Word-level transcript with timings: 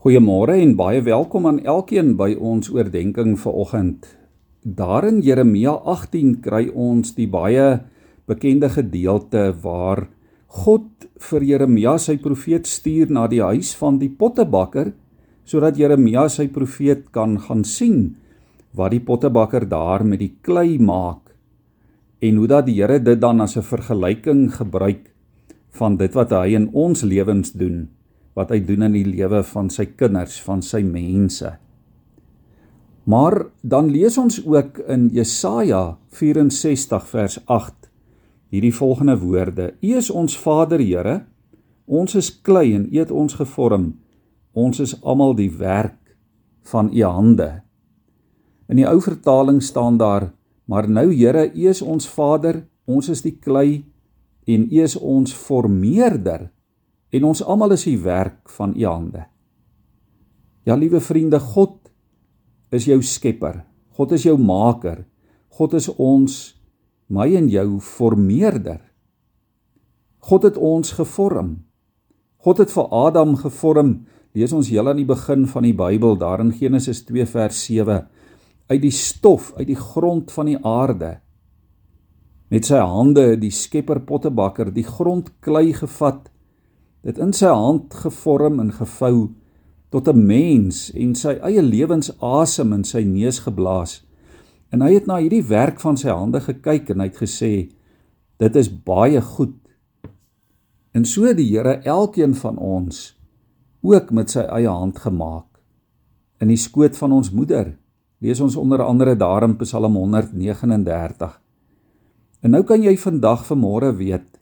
Goeiemôre 0.00 0.54
en 0.56 0.70
baie 0.78 1.02
welkom 1.04 1.44
aan 1.44 1.58
elkeen 1.68 2.14
by 2.16 2.30
ons 2.32 2.70
oordeenking 2.72 3.34
vir 3.36 3.56
oggend. 3.64 4.06
Daar 4.64 5.04
in 5.04 5.18
Jeremia 5.20 5.74
18 5.92 6.38
kry 6.40 6.70
ons 6.72 7.10
die 7.18 7.26
baie 7.28 7.82
bekende 8.24 8.70
gedeelte 8.72 9.42
waar 9.60 10.06
God 10.64 11.04
vir 11.26 11.44
Jeremia 11.50 11.98
sy 12.00 12.16
profeet 12.16 12.64
stuur 12.64 13.12
na 13.12 13.26
die 13.28 13.42
huis 13.44 13.74
van 13.76 14.00
die 14.00 14.08
pottebakker 14.08 14.94
sodat 15.44 15.76
Jeremia 15.76 16.30
sy 16.32 16.48
profeet 16.48 17.10
kan 17.12 17.36
gaan 17.36 17.68
sien 17.68 18.16
wat 18.72 18.96
die 18.96 19.04
pottebakker 19.04 19.68
daar 19.68 20.00
met 20.00 20.24
die 20.24 20.32
klei 20.40 20.80
maak 20.80 21.36
en 22.24 22.40
hoe 22.40 22.48
dat 22.48 22.72
die 22.72 22.80
Here 22.80 23.02
dit 23.04 23.20
dan 23.20 23.44
as 23.44 23.60
'n 23.60 23.68
vergelyking 23.68 24.48
gebruik 24.48 25.12
van 25.76 26.00
dit 26.00 26.14
wat 26.14 26.30
hy 26.32 26.56
in 26.56 26.70
ons 26.72 27.04
lewens 27.04 27.52
doen 27.52 27.90
wat 28.38 28.52
hy 28.54 28.60
doen 28.64 28.86
in 28.86 28.94
die 28.94 29.06
lewe 29.06 29.42
van 29.46 29.70
sy 29.72 29.86
kinders, 29.98 30.38
van 30.44 30.62
sy 30.62 30.82
mense. 30.86 31.56
Maar 33.10 33.46
dan 33.62 33.90
lees 33.90 34.18
ons 34.20 34.38
ook 34.44 34.78
in 34.88 35.08
Jesaja 35.14 35.98
64 36.14 37.06
vers 37.10 37.38
8 37.46 37.88
hierdie 38.50 38.74
volgende 38.74 39.16
woorde: 39.18 39.74
U 39.80 39.96
is 39.96 40.10
ons 40.10 40.36
Vader 40.38 40.82
Here, 40.82 41.24
ons 41.86 42.14
is 42.14 42.30
klei 42.42 42.74
en 42.74 42.86
U 42.90 42.98
het 42.98 43.10
ons 43.10 43.34
gevorm. 43.34 43.94
Ons 44.52 44.80
is 44.82 44.96
almal 45.02 45.34
die 45.38 45.50
werk 45.50 46.16
van 46.70 46.90
U 46.92 47.02
hande. 47.02 47.62
In 48.70 48.78
die 48.78 48.86
ou 48.86 48.98
vertaling 49.02 49.62
staan 49.62 49.98
daar: 49.98 50.32
Maar 50.66 50.88
nou 50.90 51.08
Here, 51.14 51.48
U 51.54 51.68
is 51.68 51.82
ons 51.82 52.08
Vader, 52.08 52.64
ons 52.86 53.08
is 53.08 53.22
die 53.22 53.38
klei 53.38 53.84
en 54.46 54.66
U 54.70 54.82
is 54.82 54.96
ons 54.96 55.34
vormeerder 55.34 56.50
en 57.10 57.26
ons 57.26 57.42
almal 57.42 57.74
is 57.74 57.86
die 57.88 57.98
werk 58.02 58.48
van 58.56 58.74
u 58.76 58.84
hande. 58.86 59.24
Ja, 60.68 60.76
liewe 60.76 61.00
vriende, 61.00 61.40
God 61.40 61.90
is 62.70 62.86
jou 62.86 63.00
skepper. 63.02 63.64
God 63.96 64.12
is 64.12 64.26
jou 64.28 64.36
maker. 64.38 65.04
God 65.56 65.74
is 65.74 65.88
ons 65.98 66.36
my 67.10 67.26
en 67.36 67.48
jou 67.50 67.80
vormeerder. 67.82 68.78
God 70.20 70.46
het 70.46 70.56
ons 70.60 70.94
gevorm. 70.94 71.56
God 72.44 72.62
het 72.62 72.72
vir 72.72 72.88
Adam 72.94 73.34
gevorm. 73.40 73.94
Lees 74.36 74.52
ons 74.54 74.70
heel 74.70 74.88
aan 74.88 75.00
die 75.00 75.08
begin 75.08 75.48
van 75.50 75.66
die 75.66 75.74
Bybel 75.74 76.14
daar 76.20 76.40
in 76.44 76.52
Genesis 76.54 77.02
2 77.08 77.26
vers 77.26 77.64
7 77.66 78.04
uit 78.70 78.82
die 78.84 78.94
stof, 78.94 79.50
uit 79.58 79.66
die 79.72 79.78
grond 79.78 80.30
van 80.30 80.46
die 80.46 80.58
aarde. 80.62 81.16
Met 82.50 82.68
sy 82.68 82.78
hande 82.78 83.34
die 83.40 83.50
skepper 83.54 83.98
pottebakker 84.06 84.70
die 84.74 84.86
grond 84.86 85.32
klei 85.42 85.72
gevat 85.74 86.28
dit 87.02 87.18
in 87.18 87.32
sy 87.32 87.48
hand 87.48 87.94
gevorm 87.94 88.60
en 88.60 88.72
gevou 88.72 89.30
tot 89.90 90.08
'n 90.08 90.26
mens 90.26 90.92
en 90.94 91.14
sy 91.14 91.38
eie 91.42 91.62
lewensasem 91.62 92.72
in 92.72 92.84
sy 92.84 93.02
neus 93.02 93.38
geblaas. 93.38 94.02
En 94.70 94.80
hy 94.82 94.94
het 94.94 95.06
na 95.06 95.16
hierdie 95.16 95.42
werk 95.42 95.80
van 95.80 95.96
sy 95.96 96.08
hande 96.08 96.40
gekyk 96.40 96.90
en 96.90 97.00
hy 97.00 97.06
het 97.06 97.16
gesê 97.16 97.68
dit 98.38 98.56
is 98.56 98.68
baie 98.68 99.20
goed. 99.20 99.56
En 100.92 101.04
so 101.04 101.24
het 101.24 101.36
die 101.36 101.50
Here 101.50 101.80
elkeen 101.82 102.34
van 102.34 102.56
ons 102.56 103.18
ook 103.82 104.10
met 104.10 104.30
sy 104.30 104.40
eie 104.40 104.68
hand 104.68 104.98
gemaak 104.98 105.46
in 106.40 106.48
die 106.48 106.56
skoot 106.56 106.96
van 106.96 107.12
ons 107.12 107.30
moeder. 107.30 107.76
Lees 108.20 108.40
ons 108.40 108.56
onder 108.56 108.82
andere 108.82 109.16
daar 109.16 109.42
in 109.42 109.56
Psalm 109.56 109.94
139. 109.96 111.40
En 112.40 112.50
nou 112.50 112.62
kan 112.62 112.82
jy 112.82 112.96
vandag 112.96 113.46
vanmôre 113.46 113.96
weet 113.96 114.39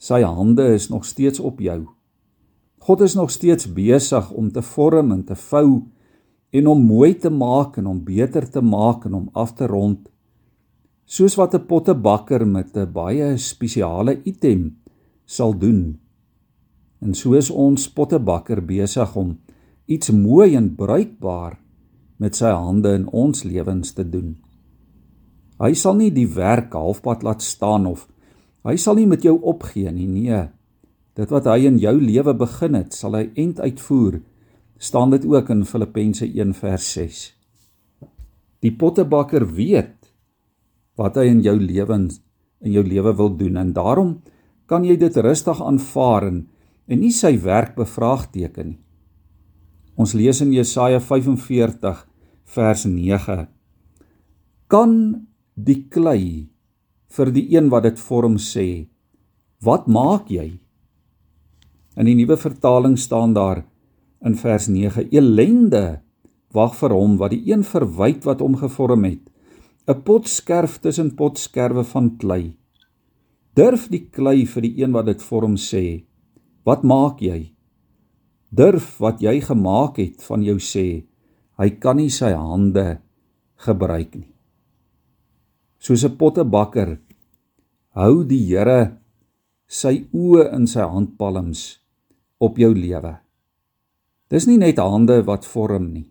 Sy 0.00 0.22
hande 0.24 0.64
is 0.72 0.88
nog 0.88 1.04
steeds 1.04 1.40
op 1.44 1.58
jou. 1.60 1.82
God 2.80 3.02
is 3.04 3.14
nog 3.14 3.28
steeds 3.30 3.66
besig 3.68 4.30
om 4.32 4.48
te 4.48 4.62
vorm 4.64 5.12
en 5.12 5.24
te 5.28 5.36
vou 5.36 5.82
en 6.56 6.66
om 6.66 6.86
mooi 6.88 7.12
te 7.20 7.28
maak 7.30 7.76
en 7.76 7.86
om 7.86 7.98
beter 8.04 8.46
te 8.48 8.62
maak 8.64 9.04
en 9.04 9.18
om 9.18 9.28
af 9.36 9.52
te 9.58 9.68
rond. 9.68 10.08
Soos 11.04 11.36
wat 11.36 11.54
'n 11.54 11.66
pottebakker 11.66 12.46
met 12.46 12.76
'n 12.76 12.92
baie 12.92 13.36
spesiale 13.36 14.22
item 14.24 14.76
sal 15.26 15.58
doen. 15.58 15.98
En 17.00 17.14
so 17.14 17.34
is 17.34 17.50
ons 17.50 17.92
pottebakker 17.92 18.64
besig 18.64 19.16
om 19.16 19.38
iets 19.86 20.10
mooi 20.10 20.56
en 20.56 20.74
bruikbaar 20.74 21.58
met 22.16 22.36
sy 22.36 22.50
hande 22.50 22.94
in 22.94 23.06
ons 23.08 23.42
lewens 23.42 23.92
te 23.92 24.10
doen. 24.10 24.36
Hy 25.60 25.74
sal 25.74 25.94
nie 25.94 26.10
die 26.10 26.28
werk 26.28 26.72
halfpad 26.72 27.22
laat 27.22 27.42
staan 27.42 27.86
of 27.86 28.08
Hy 28.66 28.76
sal 28.76 28.98
nie 29.00 29.08
met 29.08 29.24
jou 29.24 29.38
opgee 29.48 29.90
nie, 29.92 30.08
nee. 30.08 30.40
Dit 31.16 31.32
wat 31.32 31.48
hy 31.48 31.64
in 31.68 31.78
jou 31.80 31.94
lewe 32.00 32.34
begin 32.36 32.76
het, 32.76 32.94
sal 32.96 33.16
hy 33.16 33.30
end 33.40 33.60
uitvoer. 33.60 34.20
Staan 34.80 35.12
dit 35.12 35.24
ook 35.28 35.50
in 35.52 35.64
Filippense 35.68 36.26
1 36.28 36.54
vers 36.56 36.92
6. 36.96 37.22
Die 38.60 38.72
pottebakker 38.76 39.46
weet 39.48 40.10
wat 41.00 41.16
hy 41.16 41.30
in 41.32 41.40
jou 41.44 41.56
lewens 41.56 42.20
in 42.60 42.74
jou 42.74 42.84
lewe 42.84 43.14
wil 43.16 43.32
doen 43.40 43.56
en 43.56 43.72
daarom 43.72 44.18
kan 44.68 44.84
jy 44.84 44.98
dit 45.00 45.16
rustig 45.24 45.62
aanvaar 45.64 46.26
en, 46.28 46.42
en 46.86 47.00
nie 47.00 47.12
sy 47.14 47.32
werk 47.40 47.72
bevraagteken 47.78 48.74
nie. 48.74 48.80
Ons 50.00 50.14
lees 50.16 50.38
in 50.44 50.52
Jesaja 50.54 51.00
45 51.02 52.04
vers 52.54 52.84
9. 52.88 53.48
Kan 54.70 54.94
die 55.56 55.82
klei 55.92 56.49
vir 57.10 57.32
die 57.34 57.46
een 57.54 57.70
wat 57.70 57.84
dit 57.88 57.98
vorm 57.98 58.36
sê: 58.38 58.86
"Wat 59.62 59.86
maak 59.86 60.30
jy?" 60.30 60.60
In 61.96 62.06
die 62.06 62.14
nuwe 62.14 62.36
vertaling 62.36 62.96
staan 62.98 63.34
daar 63.34 63.64
in 64.24 64.34
vers 64.34 64.68
9: 64.68 65.08
"Elende 65.10 66.00
wag 66.52 66.74
vir 66.74 66.90
hom 66.90 67.16
wat 67.18 67.30
die 67.30 67.52
een 67.52 67.64
verwyd 67.64 68.24
wat 68.24 68.40
hom 68.40 68.56
gevorm 68.56 69.04
het, 69.04 69.30
'n 69.88 70.02
potskerf 70.02 70.78
tussen 70.78 71.14
potskerwe 71.14 71.84
van 71.84 72.16
klei." 72.16 72.56
Durf 73.54 73.88
die 73.88 74.06
klei 74.10 74.46
vir 74.46 74.62
die 74.62 74.82
een 74.82 74.92
wat 74.92 75.06
dit 75.06 75.22
vorm 75.22 75.56
sê: 75.56 76.04
"Wat 76.64 76.82
maak 76.82 77.20
jy?" 77.20 77.52
Durf 78.50 78.98
wat 78.98 79.20
jy 79.20 79.40
gemaak 79.40 79.96
het 79.96 80.22
van 80.22 80.42
jou 80.42 80.58
sê: 80.58 81.04
"Hy 81.58 81.70
kan 81.70 81.96
nie 81.96 82.10
sy 82.10 82.32
hande 82.32 83.00
gebruik 83.56 84.14
nie." 84.14 84.39
Soos 85.80 86.04
'n 86.04 86.16
pottebakker 86.20 86.98
hou 87.96 88.24
die 88.24 88.42
Here 88.52 89.00
sy 89.66 90.04
oë 90.12 90.52
in 90.52 90.66
sy 90.68 90.84
handpalms 90.84 91.80
op 92.38 92.58
jou 92.60 92.74
lewe. 92.74 93.16
Dis 94.28 94.46
nie 94.46 94.58
net 94.58 94.76
hande 94.76 95.22
wat 95.24 95.48
vorm 95.48 95.92
nie. 95.94 96.06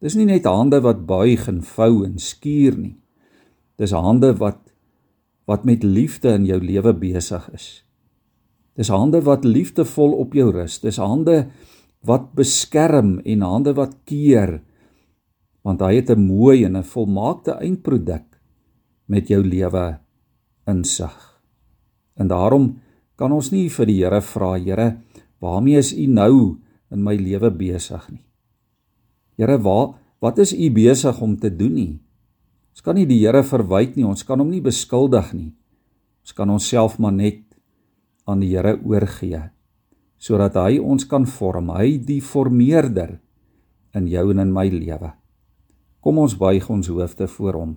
Dis 0.00 0.16
nie 0.16 0.24
net 0.24 0.48
hande 0.48 0.80
wat 0.80 1.04
buig 1.06 1.48
en 1.48 1.60
vou 1.60 2.04
en 2.04 2.16
skuur 2.18 2.78
nie. 2.78 2.96
Dis 3.76 3.92
hande 3.92 4.32
wat 4.40 4.60
wat 5.46 5.64
met 5.64 5.84
liefde 5.84 6.32
in 6.32 6.46
jou 6.46 6.58
lewe 6.60 6.94
besig 6.96 7.44
is. 7.52 7.84
Dis 8.76 8.88
hande 8.88 9.20
wat 9.20 9.44
liefdevol 9.44 10.14
op 10.16 10.32
jou 10.32 10.50
rus. 10.50 10.78
Dis 10.80 10.96
hande 10.96 11.50
wat 12.00 12.32
beskerm 12.34 13.18
en 13.20 13.42
hande 13.42 13.74
wat 13.76 14.00
keer 14.08 14.62
want 15.64 15.80
hy 15.80 15.94
het 15.96 16.10
'n 16.10 16.26
mooi 16.26 16.64
en 16.64 16.76
'n 16.76 16.82
volmaakte 16.82 17.52
eindproduk 17.60 18.33
met 19.06 19.28
jou 19.28 19.42
lewe 19.44 19.84
insig. 20.70 21.14
En 22.16 22.30
daarom 22.30 22.74
kan 23.18 23.32
ons 23.32 23.50
nie 23.52 23.68
vir 23.70 23.90
die 23.90 23.98
Here 24.02 24.20
vra, 24.24 24.54
Here, 24.58 24.88
waarmee 25.42 25.78
is 25.78 25.92
U 25.92 26.06
nou 26.06 26.34
in 26.90 27.02
my 27.04 27.16
lewe 27.18 27.50
besig 27.50 28.06
nie? 28.10 28.24
Here, 29.38 29.58
waar 29.58 29.94
wat 30.22 30.38
is 30.38 30.54
U 30.54 30.70
besig 30.72 31.20
om 31.20 31.36
te 31.36 31.50
doen 31.50 31.74
nie? 31.74 31.94
Ons 32.74 32.82
kan 32.82 32.96
nie 32.98 33.06
die 33.06 33.20
Here 33.22 33.44
verwyd 33.46 33.98
nie, 33.98 34.06
ons 34.06 34.24
kan 34.26 34.40
hom 34.40 34.50
nie 34.50 34.62
beskuldig 34.64 35.34
nie. 35.34 35.52
Ons 36.24 36.32
kan 36.32 36.50
onsself 36.50 36.98
maar 36.98 37.14
net 37.14 37.42
aan 38.24 38.40
die 38.40 38.54
Here 38.54 38.78
oorgee 38.82 39.50
sodat 40.24 40.54
hy 40.56 40.78
ons 40.80 41.04
kan 41.04 41.26
vorm, 41.28 41.68
hy 41.76 41.98
die 42.00 42.22
vormeerder 42.24 43.18
in 43.92 44.06
jou 44.08 44.22
en 44.32 44.40
in 44.40 44.52
my 44.54 44.64
lewe. 44.72 45.10
Kom 46.00 46.20
ons 46.22 46.36
buig 46.40 46.64
ons 46.72 46.88
hoofde 46.88 47.28
voor 47.28 47.58
hom. 47.60 47.74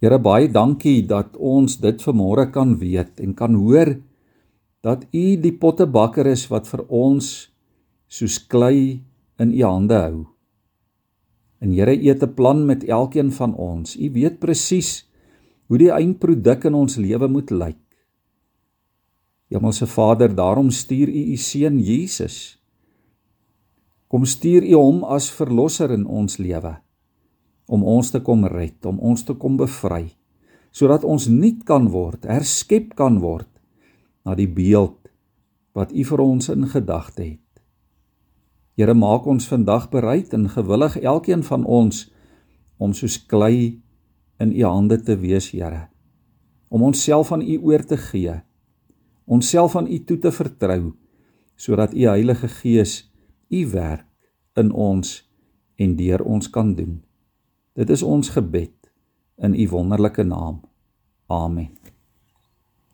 Here 0.00 0.16
baie 0.16 0.48
dankie 0.48 1.02
dat 1.04 1.34
ons 1.36 1.76
dit 1.76 2.02
vanmôre 2.06 2.46
kan 2.54 2.78
weet 2.80 3.20
en 3.20 3.34
kan 3.36 3.52
hoor 3.52 3.98
dat 4.80 5.04
U 5.12 5.24
die 5.36 5.52
pottebakker 5.52 6.30
is 6.30 6.46
wat 6.48 6.70
vir 6.72 6.86
ons 6.88 7.28
soos 8.08 8.38
klei 8.48 9.02
in 9.36 9.52
U 9.52 9.60
hande 9.66 10.00
hou. 10.00 10.24
En 11.60 11.76
Here, 11.76 11.92
U 11.92 12.08
het 12.08 12.24
'n 12.24 12.34
plan 12.34 12.64
met 12.64 12.88
elkeen 12.88 13.30
van 13.30 13.54
ons. 13.54 13.96
U 13.96 14.10
weet 14.12 14.40
presies 14.40 15.04
hoe 15.68 15.78
die 15.78 15.92
eindproduk 15.92 16.64
in 16.64 16.74
ons 16.74 16.96
lewe 16.96 17.28
moet 17.28 17.50
lyk. 17.50 17.84
Hemelse 19.52 19.86
Vader, 19.86 20.34
daarom 20.34 20.70
stuur 20.70 21.08
U 21.08 21.32
U 21.32 21.36
seun 21.36 21.78
Jesus. 21.78 22.58
Kom 24.08 24.24
stuur 24.24 24.62
U 24.64 24.74
hom 24.74 25.04
as 25.04 25.30
verlosser 25.30 25.90
in 25.90 26.06
ons 26.06 26.38
lewe 26.38 26.80
om 27.70 27.84
ons 27.86 28.10
te 28.10 28.18
kom 28.26 28.42
red, 28.50 28.78
om 28.86 28.98
ons 28.98 29.22
te 29.24 29.36
kom 29.38 29.56
bevry, 29.60 30.08
sodat 30.74 31.06
ons 31.06 31.28
nuut 31.30 31.62
kan 31.66 31.86
word, 31.94 32.26
herskep 32.26 32.96
kan 32.98 33.20
word 33.22 33.48
na 34.26 34.34
die 34.34 34.50
beeld 34.50 34.98
wat 35.74 35.94
U 35.94 36.02
vir 36.04 36.22
ons 36.24 36.50
in 36.50 36.66
gedagte 36.70 37.22
het. 37.22 37.62
Here 38.74 38.94
maak 38.94 39.26
ons 39.28 39.46
vandag 39.50 39.90
bereid 39.92 40.34
en 40.34 40.48
gewillig 40.50 40.96
elkeen 40.98 41.42
van 41.46 41.66
ons 41.68 42.08
om 42.80 42.94
soos 42.96 43.18
klei 43.28 43.78
in 44.40 44.54
u 44.56 44.62
hande 44.64 44.96
te 45.04 45.18
wees, 45.20 45.50
Here. 45.52 45.88
Om 46.68 46.82
onsself 46.82 47.32
aan 47.32 47.42
u 47.42 47.58
oor 47.60 47.84
te 47.84 47.96
gee. 47.96 48.40
Onsself 49.26 49.76
aan 49.76 49.86
u 49.86 49.98
toe 50.04 50.18
te 50.18 50.32
vertrou 50.32 50.94
sodat 51.60 51.92
u 51.92 52.06
Heilige 52.08 52.48
Gees 52.48 53.12
u 53.52 53.66
werk 53.68 54.08
in 54.56 54.72
ons 54.72 55.18
en 55.76 55.96
deur 55.96 56.24
ons 56.24 56.48
kan 56.50 56.72
doen. 56.74 57.02
Dit 57.72 57.90
is 57.90 58.02
ons 58.02 58.28
gebed 58.28 58.72
in 59.36 59.54
u 59.54 59.68
wonderlike 59.68 60.22
naam. 60.22 60.60
Amen. 61.26 61.79